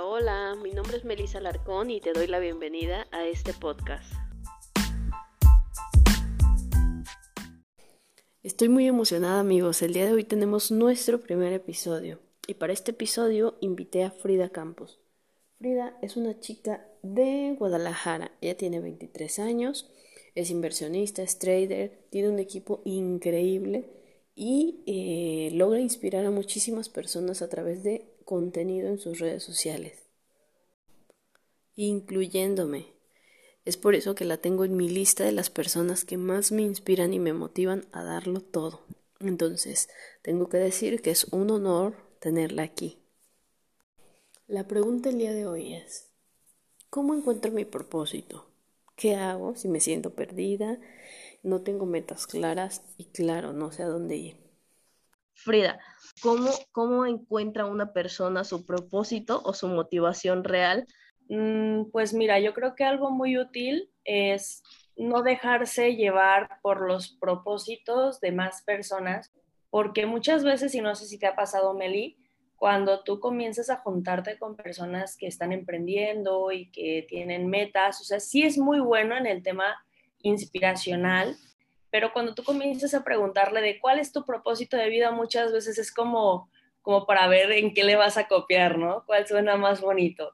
Hola, 0.00 0.54
mi 0.62 0.70
nombre 0.70 0.96
es 0.96 1.04
Melissa 1.04 1.38
Larcón 1.38 1.90
y 1.90 2.00
te 2.00 2.14
doy 2.14 2.26
la 2.26 2.38
bienvenida 2.38 3.06
a 3.10 3.26
este 3.26 3.52
podcast. 3.52 4.10
Estoy 8.42 8.70
muy 8.70 8.86
emocionada 8.86 9.40
amigos, 9.40 9.82
el 9.82 9.92
día 9.92 10.06
de 10.06 10.12
hoy 10.12 10.24
tenemos 10.24 10.70
nuestro 10.70 11.20
primer 11.20 11.52
episodio 11.52 12.20
y 12.46 12.54
para 12.54 12.72
este 12.72 12.92
episodio 12.92 13.58
invité 13.60 14.04
a 14.04 14.10
Frida 14.10 14.48
Campos. 14.48 14.98
Frida 15.58 15.98
es 16.00 16.16
una 16.16 16.40
chica 16.40 16.86
de 17.02 17.54
Guadalajara, 17.58 18.32
ella 18.40 18.56
tiene 18.56 18.80
23 18.80 19.40
años, 19.40 19.90
es 20.34 20.50
inversionista, 20.50 21.22
es 21.22 21.38
trader, 21.38 22.06
tiene 22.08 22.30
un 22.30 22.38
equipo 22.38 22.80
increíble 22.86 23.90
y 24.34 24.82
eh, 24.86 25.50
logra 25.54 25.80
inspirar 25.80 26.24
a 26.24 26.30
muchísimas 26.30 26.88
personas 26.88 27.42
a 27.42 27.50
través 27.50 27.82
de 27.82 28.11
contenido 28.24 28.88
en 28.88 28.98
sus 28.98 29.18
redes 29.18 29.42
sociales, 29.42 29.98
incluyéndome. 31.74 32.92
Es 33.64 33.76
por 33.76 33.94
eso 33.94 34.14
que 34.14 34.24
la 34.24 34.38
tengo 34.38 34.64
en 34.64 34.76
mi 34.76 34.88
lista 34.88 35.24
de 35.24 35.32
las 35.32 35.50
personas 35.50 36.04
que 36.04 36.16
más 36.16 36.50
me 36.50 36.62
inspiran 36.62 37.14
y 37.14 37.20
me 37.20 37.32
motivan 37.32 37.86
a 37.92 38.02
darlo 38.02 38.40
todo. 38.40 38.80
Entonces, 39.20 39.88
tengo 40.22 40.48
que 40.48 40.56
decir 40.56 41.00
que 41.00 41.10
es 41.10 41.24
un 41.24 41.50
honor 41.50 41.94
tenerla 42.18 42.64
aquí. 42.64 42.98
La 44.48 44.66
pregunta 44.66 45.10
el 45.10 45.18
día 45.18 45.32
de 45.32 45.46
hoy 45.46 45.74
es, 45.74 46.10
¿cómo 46.90 47.14
encuentro 47.14 47.52
mi 47.52 47.64
propósito? 47.64 48.46
¿Qué 48.96 49.14
hago 49.14 49.54
si 49.56 49.68
me 49.68 49.80
siento 49.80 50.14
perdida? 50.14 50.78
No 51.42 51.62
tengo 51.62 51.86
metas 51.86 52.26
claras 52.26 52.82
y 52.98 53.06
claro, 53.06 53.52
no 53.52 53.72
sé 53.72 53.84
a 53.84 53.88
dónde 53.88 54.16
ir. 54.16 54.41
Frida, 55.34 55.80
¿cómo, 56.22 56.50
cómo 56.72 57.06
encuentra 57.06 57.66
una 57.66 57.92
persona 57.92 58.44
su 58.44 58.64
propósito 58.64 59.40
o 59.44 59.54
su 59.54 59.68
motivación 59.68 60.44
real? 60.44 60.86
Mm, 61.28 61.90
pues 61.90 62.12
mira, 62.14 62.38
yo 62.40 62.54
creo 62.54 62.74
que 62.74 62.84
algo 62.84 63.10
muy 63.10 63.38
útil 63.38 63.90
es 64.04 64.62
no 64.96 65.22
dejarse 65.22 65.96
llevar 65.96 66.60
por 66.62 66.86
los 66.86 67.16
propósitos 67.20 68.20
de 68.20 68.32
más 68.32 68.62
personas, 68.62 69.32
porque 69.70 70.06
muchas 70.06 70.44
veces, 70.44 70.74
y 70.74 70.80
no 70.80 70.94
sé 70.94 71.06
si 71.06 71.18
te 71.18 71.26
ha 71.26 71.34
pasado, 71.34 71.74
Meli, 71.74 72.18
cuando 72.56 73.02
tú 73.02 73.18
comienzas 73.18 73.70
a 73.70 73.78
juntarte 73.78 74.38
con 74.38 74.54
personas 74.54 75.16
que 75.16 75.26
están 75.26 75.52
emprendiendo 75.52 76.52
y 76.52 76.70
que 76.70 77.04
tienen 77.08 77.48
metas, 77.48 78.00
o 78.00 78.04
sea, 78.04 78.20
sí 78.20 78.44
es 78.44 78.58
muy 78.58 78.78
bueno 78.78 79.16
en 79.16 79.26
el 79.26 79.42
tema 79.42 79.74
inspiracional, 80.20 81.36
pero 81.92 82.14
cuando 82.14 82.34
tú 82.34 82.42
comienzas 82.42 82.94
a 82.94 83.04
preguntarle 83.04 83.60
de 83.60 83.78
cuál 83.78 83.98
es 83.98 84.12
tu 84.12 84.24
propósito 84.24 84.78
de 84.78 84.88
vida, 84.88 85.10
muchas 85.10 85.52
veces 85.52 85.76
es 85.76 85.92
como, 85.92 86.50
como 86.80 87.04
para 87.04 87.28
ver 87.28 87.52
en 87.52 87.74
qué 87.74 87.84
le 87.84 87.96
vas 87.96 88.16
a 88.16 88.28
copiar, 88.28 88.78
¿no? 88.78 89.04
¿Cuál 89.04 89.26
suena 89.26 89.58
más 89.58 89.82
bonito? 89.82 90.32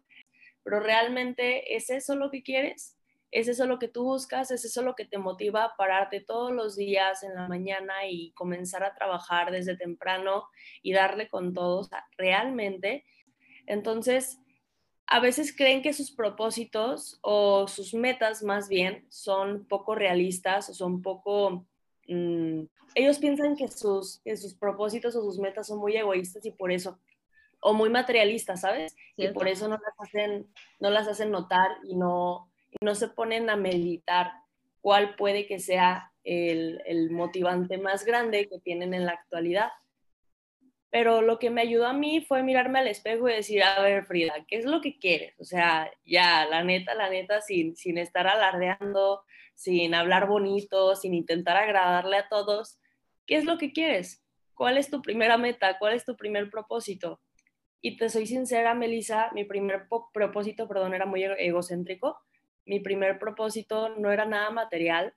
Pero 0.62 0.78
realmente, 0.78 1.74
¿es 1.74 1.90
eso 1.90 2.14
lo 2.14 2.30
que 2.30 2.44
quieres? 2.44 2.96
¿Es 3.32 3.48
eso 3.48 3.66
lo 3.66 3.80
que 3.80 3.88
tú 3.88 4.04
buscas? 4.04 4.52
¿Es 4.52 4.64
eso 4.64 4.82
lo 4.82 4.94
que 4.94 5.04
te 5.04 5.18
motiva 5.18 5.64
a 5.64 5.76
pararte 5.76 6.20
todos 6.20 6.52
los 6.52 6.76
días 6.76 7.24
en 7.24 7.34
la 7.34 7.48
mañana 7.48 8.06
y 8.06 8.30
comenzar 8.34 8.84
a 8.84 8.94
trabajar 8.94 9.50
desde 9.50 9.76
temprano 9.76 10.44
y 10.80 10.92
darle 10.92 11.28
con 11.28 11.54
todos? 11.54 11.90
realmente, 12.16 13.04
entonces, 13.66 14.38
a 15.10 15.20
veces 15.20 15.56
creen 15.56 15.80
que 15.80 15.94
sus 15.94 16.10
propósitos 16.10 17.18
o 17.22 17.66
sus 17.66 17.94
metas 17.94 18.42
más 18.42 18.68
bien 18.68 19.06
son 19.08 19.64
poco 19.64 19.94
realistas 19.94 20.68
o 20.68 20.74
son 20.74 21.00
poco... 21.02 21.66
Mm, 22.06 22.64
ellos 22.94 23.18
piensan 23.18 23.56
que 23.56 23.68
sus, 23.68 24.20
sus 24.36 24.54
propósitos 24.54 25.16
o 25.16 25.22
sus 25.22 25.38
metas 25.38 25.66
son 25.66 25.78
muy 25.78 25.96
egoístas 25.96 26.44
y 26.44 26.50
por 26.50 26.72
eso, 26.72 26.98
o 27.60 27.72
muy 27.72 27.88
materialistas, 27.88 28.62
¿sabes? 28.62 28.96
Y 29.16 29.28
por 29.28 29.48
eso 29.48 29.68
no 29.68 29.76
las 29.76 29.94
hacen, 29.98 30.46
no 30.78 30.90
las 30.90 31.08
hacen 31.08 31.30
notar 31.30 31.70
y 31.84 31.96
no, 31.96 32.50
no 32.82 32.94
se 32.94 33.08
ponen 33.08 33.50
a 33.50 33.56
meditar 33.56 34.32
cuál 34.80 35.16
puede 35.16 35.46
que 35.46 35.58
sea 35.58 36.12
el, 36.24 36.82
el 36.86 37.10
motivante 37.10 37.78
más 37.78 38.04
grande 38.04 38.48
que 38.48 38.58
tienen 38.58 38.94
en 38.94 39.06
la 39.06 39.12
actualidad. 39.12 39.70
Pero 40.90 41.20
lo 41.20 41.38
que 41.38 41.50
me 41.50 41.60
ayudó 41.60 41.86
a 41.86 41.92
mí 41.92 42.22
fue 42.22 42.42
mirarme 42.42 42.78
al 42.78 42.88
espejo 42.88 43.28
y 43.28 43.34
decir, 43.34 43.62
a 43.62 43.80
ver, 43.82 44.04
Frida, 44.06 44.32
¿qué 44.46 44.56
es 44.56 44.64
lo 44.64 44.80
que 44.80 44.98
quieres? 44.98 45.34
O 45.38 45.44
sea, 45.44 45.90
ya, 46.04 46.46
la 46.46 46.64
neta, 46.64 46.94
la 46.94 47.10
neta, 47.10 47.42
sin, 47.42 47.76
sin 47.76 47.98
estar 47.98 48.26
alardeando, 48.26 49.22
sin 49.54 49.94
hablar 49.94 50.28
bonito, 50.28 50.94
sin 50.96 51.14
intentar 51.14 51.56
agradarle 51.56 52.16
a 52.16 52.28
todos, 52.28 52.78
¿qué 53.26 53.36
es 53.36 53.44
lo 53.44 53.58
que 53.58 53.72
quieres? 53.72 54.24
¿Cuál 54.54 54.78
es 54.78 54.88
tu 54.88 55.02
primera 55.02 55.36
meta? 55.36 55.78
¿Cuál 55.78 55.94
es 55.94 56.04
tu 56.04 56.16
primer 56.16 56.48
propósito? 56.48 57.20
Y 57.80 57.96
te 57.96 58.08
soy 58.08 58.26
sincera, 58.26 58.74
Melissa, 58.74 59.30
mi 59.34 59.44
primer 59.44 59.88
propósito, 60.12 60.66
perdón, 60.68 60.94
era 60.94 61.06
muy 61.06 61.24
egocéntrico. 61.24 62.18
Mi 62.64 62.80
primer 62.80 63.18
propósito 63.18 63.90
no 63.90 64.10
era 64.10 64.26
nada 64.26 64.50
material, 64.50 65.14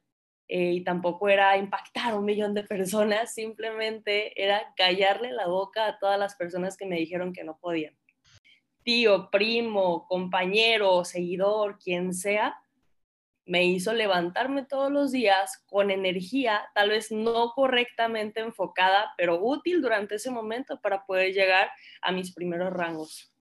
eh, 0.54 0.74
y 0.74 0.84
tampoco 0.84 1.30
era 1.30 1.56
impactar 1.56 2.12
a 2.12 2.18
un 2.18 2.26
millón 2.26 2.54
de 2.54 2.64
personas, 2.64 3.34
simplemente 3.34 4.34
era 4.36 4.74
callarle 4.76 5.32
la 5.32 5.48
boca 5.48 5.86
a 5.88 5.98
todas 5.98 6.20
las 6.20 6.36
personas 6.36 6.76
que 6.76 6.86
me 6.86 6.98
dijeron 6.98 7.32
que 7.32 7.46
no 7.46 7.58
podían. 7.58 7.98
Tío, 8.84 9.30
primo, 9.32 10.06
compañero, 10.10 11.06
seguidor, 11.06 11.80
quien 11.80 12.14
sea, 12.14 12.58
me 13.46 13.64
hizo 13.64 13.94
levantarme 13.94 14.66
todos 14.66 14.92
los 14.92 15.14
días 15.14 15.64
con 15.68 15.90
energía, 15.90 16.70
tal 16.76 16.90
vez 16.90 17.14
no 17.14 17.54
correctamente 17.56 18.42
enfocada, 18.42 19.14
pero 19.16 19.42
útil 19.42 19.82
durante 19.82 20.16
ese 20.16 20.32
momento 20.32 20.82
para 20.82 21.06
poder 21.06 21.32
llegar 21.32 21.72
a 22.02 22.12
mis 22.12 22.34
primeros 22.34 22.74
rangos. 22.74 23.34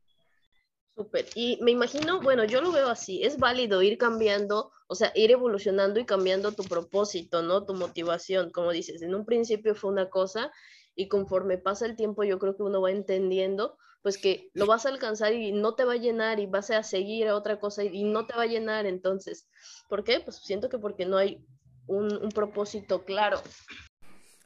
Y 1.34 1.58
me 1.62 1.70
imagino, 1.70 2.20
bueno, 2.20 2.44
yo 2.44 2.60
lo 2.60 2.72
veo 2.72 2.88
así, 2.88 3.22
es 3.22 3.38
válido 3.38 3.82
ir 3.82 3.98
cambiando, 3.98 4.72
o 4.86 4.94
sea, 4.94 5.12
ir 5.14 5.30
evolucionando 5.30 6.00
y 6.00 6.04
cambiando 6.04 6.52
tu 6.52 6.64
propósito, 6.64 7.42
¿no? 7.42 7.64
Tu 7.64 7.74
motivación, 7.74 8.50
como 8.50 8.72
dices, 8.72 9.02
en 9.02 9.14
un 9.14 9.24
principio 9.24 9.74
fue 9.74 9.90
una 9.90 10.10
cosa 10.10 10.52
y 10.94 11.08
conforme 11.08 11.58
pasa 11.58 11.86
el 11.86 11.96
tiempo 11.96 12.24
yo 12.24 12.38
creo 12.38 12.56
que 12.56 12.62
uno 12.62 12.80
va 12.80 12.90
entendiendo, 12.90 13.76
pues 14.02 14.18
que 14.18 14.50
lo 14.54 14.66
vas 14.66 14.86
a 14.86 14.90
alcanzar 14.90 15.32
y 15.32 15.52
no 15.52 15.74
te 15.74 15.84
va 15.84 15.94
a 15.94 15.96
llenar 15.96 16.40
y 16.40 16.46
vas 16.46 16.70
a 16.70 16.82
seguir 16.82 17.28
a 17.28 17.36
otra 17.36 17.58
cosa 17.58 17.84
y 17.84 18.04
no 18.04 18.26
te 18.26 18.34
va 18.34 18.42
a 18.42 18.46
llenar, 18.46 18.86
entonces, 18.86 19.48
¿por 19.88 20.04
qué? 20.04 20.20
Pues 20.20 20.36
siento 20.36 20.68
que 20.68 20.78
porque 20.78 21.06
no 21.06 21.16
hay 21.16 21.44
un 21.86 22.28
propósito 22.32 23.04
claro. 23.04 23.40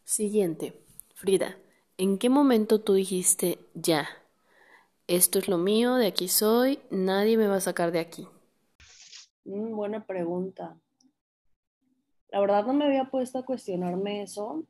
Siguiente, 0.05 0.75
Frida, 1.15 1.59
¿en 1.99 2.19
qué 2.19 2.29
momento 2.29 2.81
tú 2.81 2.95
dijiste 2.95 3.59
ya? 3.75 4.24
Esto 5.07 5.39
es 5.39 5.49
lo 5.49 5.59
mío, 5.59 5.97
de 5.97 6.07
aquí 6.07 6.29
soy, 6.29 6.81
nadie 6.91 7.37
me 7.37 7.47
va 7.47 7.57
a 7.57 7.61
sacar 7.61 7.93
de 7.93 8.01
aquí? 8.01 8.27
Mm, 9.45 9.75
buena 9.77 10.07
pregunta. 10.07 10.77
La 12.31 12.41
verdad 12.41 12.65
no 12.67 12.73
me 12.73 12.87
había 12.87 13.11
puesto 13.11 13.39
a 13.39 13.45
cuestionarme 13.45 14.23
eso. 14.23 14.65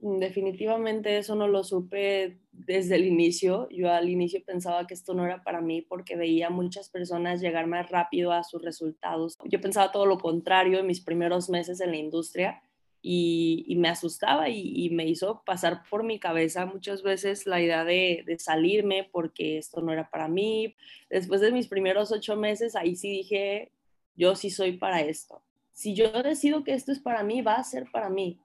Mm, 0.00 0.18
definitivamente 0.18 1.18
eso 1.18 1.34
no 1.34 1.48
lo 1.48 1.64
supe 1.64 2.40
desde 2.52 2.94
el 2.94 3.04
inicio. 3.04 3.68
Yo 3.70 3.90
al 3.90 4.08
inicio 4.08 4.42
pensaba 4.44 4.86
que 4.86 4.94
esto 4.94 5.14
no 5.14 5.24
era 5.24 5.42
para 5.42 5.60
mí 5.60 5.82
porque 5.82 6.16
veía 6.16 6.50
muchas 6.50 6.88
personas 6.88 7.40
llegar 7.40 7.66
más 7.66 7.90
rápido 7.90 8.32
a 8.32 8.44
sus 8.44 8.62
resultados. 8.62 9.36
Yo 9.44 9.60
pensaba 9.60 9.92
todo 9.92 10.06
lo 10.06 10.18
contrario 10.18 10.78
en 10.78 10.86
mis 10.86 11.00
primeros 11.00 11.50
meses 11.50 11.80
en 11.80 11.90
la 11.90 11.96
industria 11.96 12.62
y, 13.02 13.74
me 13.78 13.88
asustaba 13.88 14.48
y, 14.48 14.88
me 14.90 15.06
hizo 15.06 15.42
pasar 15.44 15.82
por 15.90 16.04
mi 16.04 16.20
cabeza 16.20 16.66
muchas 16.66 17.02
veces 17.02 17.46
la 17.46 17.60
idea 17.60 17.84
de, 17.84 18.24
salirme 18.38 19.08
porque 19.10 19.58
esto 19.58 19.80
no 19.80 19.92
era 19.92 20.08
para 20.08 20.28
mí. 20.28 20.76
Después 21.10 21.40
de 21.40 21.50
mis 21.50 21.66
primeros 21.66 22.12
ocho 22.12 22.36
meses, 22.36 22.76
ahí 22.76 22.94
sí 22.94 23.10
dije, 23.10 23.72
yo 24.14 24.36
sí 24.36 24.50
soy 24.50 24.78
para 24.78 25.00
esto. 25.00 25.42
Si 25.72 25.94
yo 25.94 26.10
decido 26.22 26.62
que 26.62 26.74
esto 26.74 26.92
es 26.92 27.00
para 27.00 27.24
mí, 27.24 27.42
va 27.42 27.54
a 27.54 27.64
ser 27.64 27.86
para 27.92 28.08
mí. 28.08 28.38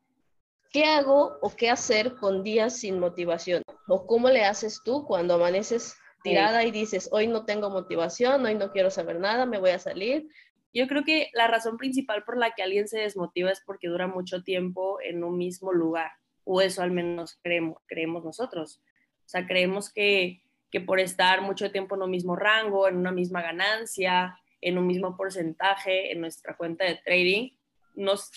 ¿Qué 0.72 0.86
hago 0.86 1.38
o 1.42 1.56
qué 1.56 1.70
hacer 1.70 2.16
con 2.16 2.44
días 2.44 2.78
sin 2.78 3.00
motivación? 3.00 3.62
¿O 3.88 4.08
cómo 4.08 4.30
le 4.30 4.44
haces 4.44 4.82
tú 4.84 5.06
cuando 5.06 5.36
amaneces 5.36 5.96
tirada 6.24 6.64
y 6.64 6.72
dices, 6.72 7.10
hoy 7.12 7.28
no 7.28 7.46
tengo 7.46 7.70
motivación, 7.70 8.46
hoy 8.46 8.56
no 8.56 8.72
quiero 8.72 8.90
saber 8.90 9.20
nada, 9.20 9.46
me 9.46 9.60
voy 9.60 9.70
a 9.70 9.80
salir, 9.80 10.28
yo 10.74 10.88
creo 10.88 11.04
que 11.04 11.30
la 11.34 11.48
razón 11.48 11.78
principal 11.78 12.24
por 12.24 12.38
la 12.38 12.52
que 12.52 12.64
alguien 12.64 12.88
se 12.88 13.00
desmotiva 13.00 13.52
es 13.52 13.62
porque 13.66 13.88
dura 13.88 14.08
mucho 14.08 14.44
tiempo 14.44 15.00
en 15.02 15.24
un 15.24 15.38
mismo 15.38 15.74
lugar, 15.74 16.12
o 16.44 16.62
eso 16.62 16.82
al 16.82 16.92
menos 16.92 17.40
creemos, 17.42 17.82
creemos 17.88 18.24
nosotros. 18.24 18.82
O 19.26 19.30
sea, 19.30 19.46
creemos 19.46 19.92
que, 19.92 20.42
que 20.72 20.80
por 20.80 21.00
estar 21.00 21.42
mucho 21.42 21.72
tiempo 21.72 21.96
en 21.96 22.04
un 22.04 22.12
mismo 22.12 22.36
rango, 22.36 22.88
en 22.88 22.98
una 22.98 23.12
misma 23.12 23.42
ganancia, 23.42 24.38
en 24.62 24.78
un 24.78 24.88
mismo 24.88 25.16
porcentaje 25.18 26.12
en 26.12 26.22
nuestra 26.22 26.56
cuenta 26.56 26.86
de 26.86 26.96
trading, 26.96 27.52
nos, 27.96 28.32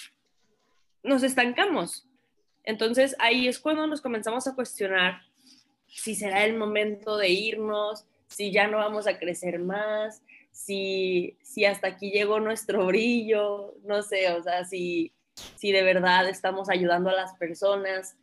nos 1.02 1.22
estancamos. 1.22 2.06
Entonces 2.64 3.16
ahí 3.18 3.48
es 3.48 3.58
cuando 3.58 3.86
nos 3.86 4.00
comenzamos 4.00 4.46
a 4.46 4.54
cuestionar 4.54 5.22
si 5.86 6.14
será 6.14 6.44
el 6.44 6.56
momento 6.56 7.16
de 7.16 7.30
irnos, 7.30 8.06
si 8.28 8.52
ya 8.52 8.68
no 8.68 8.78
vamos 8.78 9.06
a 9.06 9.18
crecer 9.18 9.58
más, 9.58 10.22
si, 10.50 11.38
si 11.43 11.64
hasta 11.64 11.88
aquí 11.88 12.11
llegó 12.11 12.41
nuestro 12.41 12.87
brillo, 12.87 13.75
no 13.85 14.02
sé, 14.02 14.31
o 14.32 14.43
sea, 14.43 14.64
si, 14.64 15.12
si 15.56 15.73
de 15.73 15.82
verdad 15.82 16.29
estamos 16.29 16.69
ayudando 16.69 17.11
a 17.11 17.14
las 17.14 17.35
personas. 17.35 18.17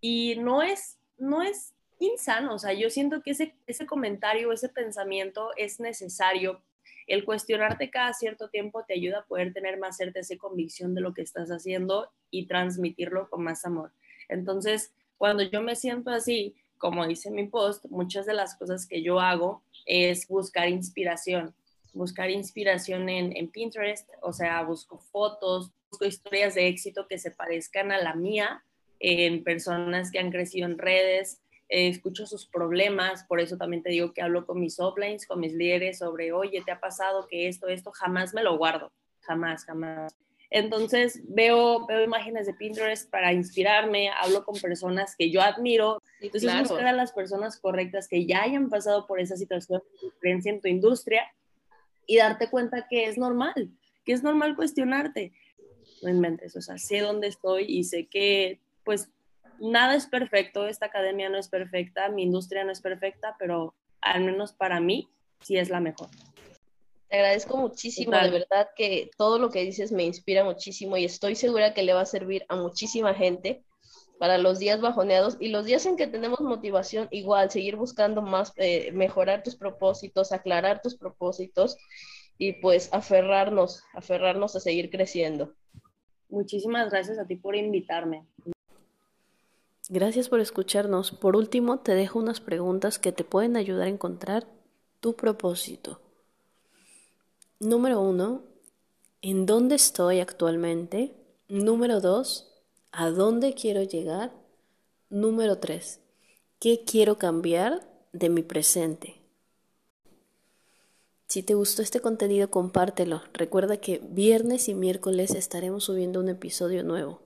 Y 0.00 0.36
no 0.36 0.62
es, 0.62 0.98
no 1.18 1.42
es 1.42 1.74
insano. 1.98 2.54
O 2.54 2.58
sea, 2.58 2.72
yo 2.72 2.90
siento 2.90 3.22
que 3.22 3.32
ese, 3.32 3.54
ese 3.66 3.86
comentario, 3.86 4.52
ese 4.52 4.68
pensamiento 4.68 5.50
es 5.56 5.80
necesario. 5.80 6.62
El 7.06 7.24
cuestionarte 7.24 7.90
cada 7.90 8.12
cierto 8.14 8.48
tiempo 8.48 8.84
te 8.84 8.94
ayuda 8.94 9.18
a 9.18 9.24
poder 9.24 9.52
tener 9.52 9.78
más 9.78 9.96
certeza 9.96 10.34
y 10.34 10.38
convicción 10.38 10.94
de 10.94 11.00
lo 11.00 11.12
que 11.12 11.22
estás 11.22 11.50
haciendo 11.50 12.10
y 12.30 12.46
transmitirlo 12.46 13.28
con 13.28 13.42
más 13.42 13.64
amor. 13.64 13.92
Entonces, 14.28 14.92
cuando 15.18 15.42
yo 15.42 15.60
me 15.60 15.76
siento 15.76 16.10
así, 16.10 16.54
como 16.80 17.06
dice 17.06 17.30
mi 17.30 17.46
post, 17.46 17.84
muchas 17.90 18.24
de 18.24 18.32
las 18.32 18.56
cosas 18.56 18.86
que 18.86 19.02
yo 19.02 19.20
hago 19.20 19.62
es 19.84 20.26
buscar 20.26 20.68
inspiración, 20.68 21.54
buscar 21.92 22.30
inspiración 22.30 23.08
en, 23.10 23.50
Pinterest, 23.50 24.08
o 24.22 24.32
sea, 24.32 24.62
busco 24.62 24.98
fotos, 24.98 25.70
busco 25.90 26.06
historias 26.06 26.54
de 26.54 26.68
éxito 26.68 27.06
que 27.06 27.18
se 27.18 27.30
parezcan 27.30 27.92
a 27.92 28.00
la 28.00 28.14
mía 28.14 28.64
en 28.98 29.44
personas 29.44 30.10
que 30.10 30.18
han 30.18 30.30
crecido 30.30 30.66
en 30.66 30.78
redes, 30.78 31.42
eh, 31.68 31.88
escucho 31.88 32.26
sus 32.26 32.46
problemas, 32.46 33.24
por 33.24 33.40
eso 33.40 33.58
también 33.58 33.82
te 33.82 33.90
digo 33.90 34.14
que 34.14 34.22
hablo 34.22 34.46
con 34.46 34.58
mis 34.58 34.78
uplines, 34.80 35.26
con 35.26 35.38
mis 35.38 35.52
líderes 35.52 35.98
sobre, 35.98 36.32
oye, 36.32 36.62
¿te 36.64 36.72
ha 36.72 36.80
pasado 36.80 37.26
que 37.28 37.46
esto, 37.46 37.68
esto? 37.68 37.92
Jamás 37.92 38.32
me 38.32 38.42
lo 38.42 38.56
guardo, 38.56 38.90
jamás, 39.20 39.66
jamás. 39.66 40.14
Entonces 40.50 41.20
veo, 41.28 41.86
veo 41.86 42.02
imágenes 42.02 42.46
de 42.46 42.54
Pinterest 42.54 43.08
para 43.08 43.32
inspirarme, 43.32 44.10
hablo 44.10 44.44
con 44.44 44.60
personas 44.60 45.14
que 45.16 45.30
yo 45.30 45.40
admiro. 45.40 46.02
Entonces 46.20 46.52
buscar 46.60 46.86
a 46.86 46.92
las 46.92 47.12
personas 47.12 47.58
correctas 47.58 48.08
que 48.08 48.26
ya 48.26 48.42
hayan 48.42 48.68
pasado 48.68 49.06
por 49.06 49.20
esa 49.20 49.36
situación 49.36 49.80
de 50.02 50.08
diferencia 50.08 50.50
en 50.50 50.60
tu 50.60 50.68
industria 50.68 51.22
y 52.06 52.16
darte 52.16 52.50
cuenta 52.50 52.88
que 52.88 53.04
es 53.04 53.16
normal, 53.16 53.70
que 54.04 54.12
es 54.12 54.24
normal 54.24 54.56
cuestionarte. 54.56 55.32
No 56.02 56.10
inventes, 56.10 56.56
o 56.56 56.60
sea, 56.60 56.78
sé 56.78 56.98
dónde 56.98 57.28
estoy 57.28 57.66
y 57.68 57.84
sé 57.84 58.08
que 58.08 58.58
pues 58.84 59.08
nada 59.60 59.94
es 59.94 60.06
perfecto, 60.06 60.66
esta 60.66 60.86
academia 60.86 61.28
no 61.28 61.38
es 61.38 61.48
perfecta, 61.48 62.08
mi 62.08 62.24
industria 62.24 62.64
no 62.64 62.72
es 62.72 62.80
perfecta, 62.80 63.36
pero 63.38 63.74
al 64.00 64.24
menos 64.24 64.52
para 64.52 64.80
mí 64.80 65.08
sí 65.40 65.58
es 65.58 65.68
la 65.68 65.78
mejor. 65.78 66.08
Te 67.10 67.16
agradezco 67.16 67.56
muchísimo, 67.56 68.12
de 68.12 68.30
verdad 68.30 68.68
que 68.76 69.10
todo 69.16 69.40
lo 69.40 69.50
que 69.50 69.62
dices 69.62 69.90
me 69.90 70.04
inspira 70.04 70.44
muchísimo 70.44 70.96
y 70.96 71.04
estoy 71.04 71.34
segura 71.34 71.74
que 71.74 71.82
le 71.82 71.92
va 71.92 72.02
a 72.02 72.06
servir 72.06 72.44
a 72.48 72.54
muchísima 72.54 73.14
gente 73.14 73.64
para 74.20 74.38
los 74.38 74.60
días 74.60 74.80
bajoneados 74.80 75.36
y 75.40 75.48
los 75.48 75.64
días 75.64 75.86
en 75.86 75.96
que 75.96 76.06
tenemos 76.06 76.40
motivación, 76.40 77.08
igual, 77.10 77.50
seguir 77.50 77.74
buscando 77.74 78.22
más, 78.22 78.52
eh, 78.54 78.92
mejorar 78.92 79.42
tus 79.42 79.56
propósitos, 79.56 80.30
aclarar 80.30 80.82
tus 80.82 80.94
propósitos 80.94 81.76
y 82.38 82.52
pues 82.60 82.88
aferrarnos, 82.92 83.82
aferrarnos 83.92 84.54
a 84.54 84.60
seguir 84.60 84.88
creciendo. 84.88 85.52
Muchísimas 86.28 86.90
gracias 86.90 87.18
a 87.18 87.26
ti 87.26 87.34
por 87.34 87.56
invitarme. 87.56 88.24
Gracias 89.88 90.28
por 90.28 90.38
escucharnos. 90.38 91.10
Por 91.10 91.34
último, 91.34 91.80
te 91.80 91.96
dejo 91.96 92.20
unas 92.20 92.40
preguntas 92.40 93.00
que 93.00 93.10
te 93.10 93.24
pueden 93.24 93.56
ayudar 93.56 93.88
a 93.88 93.90
encontrar 93.90 94.46
tu 95.00 95.16
propósito. 95.16 96.00
Número 97.62 98.00
uno, 98.00 98.42
¿en 99.20 99.44
dónde 99.44 99.74
estoy 99.74 100.20
actualmente? 100.20 101.14
Número 101.46 102.00
dos, 102.00 102.54
¿a 102.90 103.10
dónde 103.10 103.52
quiero 103.52 103.82
llegar? 103.82 104.32
Número 105.10 105.58
tres, 105.58 106.00
¿qué 106.58 106.84
quiero 106.86 107.18
cambiar 107.18 107.86
de 108.14 108.30
mi 108.30 108.42
presente? 108.42 109.20
Si 111.26 111.42
te 111.42 111.52
gustó 111.52 111.82
este 111.82 112.00
contenido, 112.00 112.50
compártelo. 112.50 113.20
Recuerda 113.34 113.76
que 113.76 113.98
viernes 113.98 114.70
y 114.70 114.74
miércoles 114.74 115.32
estaremos 115.32 115.84
subiendo 115.84 116.18
un 116.20 116.30
episodio 116.30 116.82
nuevo. 116.82 117.20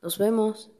Nos 0.00 0.16
vemos. 0.16 0.70